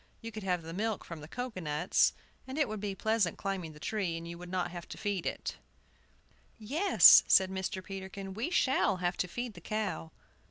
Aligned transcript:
You 0.19 0.31
could 0.31 0.41
have 0.41 0.63
the 0.63 0.73
milk 0.73 1.05
from 1.05 1.21
the 1.21 1.27
cocoa 1.27 1.59
nuts, 1.61 2.13
and 2.47 2.57
it 2.57 2.67
would 2.67 2.79
be 2.79 2.95
pleasant 2.95 3.37
climbing 3.37 3.73
the 3.73 3.79
tree, 3.79 4.17
and 4.17 4.27
you 4.27 4.35
would 4.35 4.49
not 4.49 4.71
have 4.71 4.89
to 4.89 4.97
feed 4.97 5.27
it. 5.27 5.57
"Yes," 6.57 7.21
said 7.27 7.51
Mr. 7.51 7.83
Peterkin, 7.83 8.33
"we 8.33 8.49
shall 8.49 8.97
have 8.97 9.15
to 9.17 9.27
feed 9.27 9.53
the 9.53 9.61
cow." 9.61 10.09